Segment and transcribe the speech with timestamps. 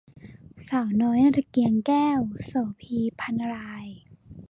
[0.67, 3.87] สาวน้อยในตะเกียงแก้ว- โสภี พรรณราย